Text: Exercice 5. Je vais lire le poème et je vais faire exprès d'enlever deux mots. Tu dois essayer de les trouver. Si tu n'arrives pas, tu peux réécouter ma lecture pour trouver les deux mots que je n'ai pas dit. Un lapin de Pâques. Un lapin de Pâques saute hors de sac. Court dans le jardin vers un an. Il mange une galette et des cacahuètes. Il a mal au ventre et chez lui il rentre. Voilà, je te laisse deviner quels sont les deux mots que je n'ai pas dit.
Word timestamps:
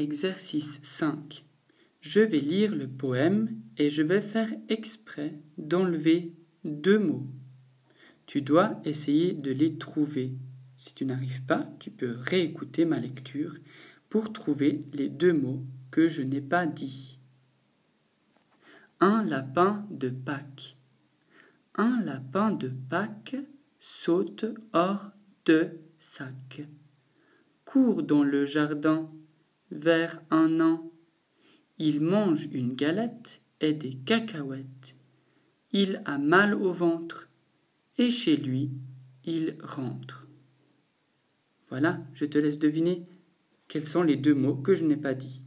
Exercice 0.00 0.80
5. 0.82 1.44
Je 2.00 2.22
vais 2.22 2.40
lire 2.40 2.74
le 2.74 2.88
poème 2.88 3.60
et 3.76 3.90
je 3.90 4.02
vais 4.02 4.22
faire 4.22 4.50
exprès 4.70 5.38
d'enlever 5.58 6.32
deux 6.64 6.98
mots. 6.98 7.26
Tu 8.24 8.40
dois 8.40 8.80
essayer 8.86 9.34
de 9.34 9.52
les 9.52 9.76
trouver. 9.76 10.32
Si 10.78 10.94
tu 10.94 11.04
n'arrives 11.04 11.42
pas, 11.42 11.70
tu 11.80 11.90
peux 11.90 12.16
réécouter 12.16 12.86
ma 12.86 12.98
lecture 12.98 13.54
pour 14.08 14.32
trouver 14.32 14.86
les 14.94 15.10
deux 15.10 15.34
mots 15.34 15.66
que 15.90 16.08
je 16.08 16.22
n'ai 16.22 16.40
pas 16.40 16.64
dit. 16.64 17.18
Un 19.00 19.22
lapin 19.22 19.86
de 19.90 20.08
Pâques. 20.08 20.78
Un 21.74 22.00
lapin 22.00 22.52
de 22.52 22.72
Pâques 22.88 23.36
saute 23.80 24.46
hors 24.72 25.10
de 25.44 25.78
sac. 25.98 26.62
Court 27.66 28.02
dans 28.02 28.24
le 28.24 28.46
jardin 28.46 29.10
vers 29.70 30.20
un 30.30 30.60
an. 30.60 30.90
Il 31.78 32.00
mange 32.00 32.48
une 32.52 32.74
galette 32.74 33.42
et 33.60 33.72
des 33.72 33.94
cacahuètes. 33.94 34.96
Il 35.72 36.02
a 36.04 36.18
mal 36.18 36.54
au 36.54 36.72
ventre 36.72 37.28
et 37.98 38.10
chez 38.10 38.36
lui 38.36 38.70
il 39.24 39.56
rentre. 39.62 40.26
Voilà, 41.68 42.00
je 42.14 42.24
te 42.24 42.38
laisse 42.38 42.58
deviner 42.58 43.06
quels 43.68 43.86
sont 43.86 44.02
les 44.02 44.16
deux 44.16 44.34
mots 44.34 44.56
que 44.56 44.74
je 44.74 44.84
n'ai 44.84 44.96
pas 44.96 45.14
dit. 45.14 45.40